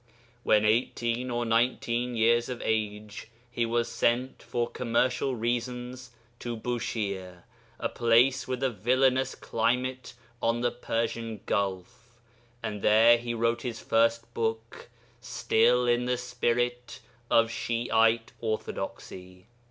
When 0.41 0.65
eighteen 0.65 1.29
or 1.29 1.45
nineteen 1.45 2.15
years 2.15 2.49
of 2.49 2.59
age 2.65 3.27
he 3.51 3.67
was 3.67 3.87
sent, 3.87 4.41
for 4.41 4.67
commercial 4.67 5.35
reasons, 5.35 6.09
to 6.39 6.57
Bushire, 6.57 7.43
a 7.77 7.87
place 7.87 8.47
with 8.47 8.63
a 8.63 8.71
villainous 8.71 9.35
climate 9.35 10.15
on 10.41 10.61
the 10.61 10.71
Persian 10.71 11.41
Gulf, 11.45 12.17
and 12.63 12.81
there 12.81 13.19
he 13.19 13.35
wrote 13.35 13.61
his 13.61 13.79
first 13.79 14.33
book, 14.33 14.89
still 15.19 15.85
in 15.87 16.05
the 16.05 16.17
spirit 16.17 17.01
of 17.29 17.51
Shi'ite 17.51 18.31
orthodoxy. 18.39 19.45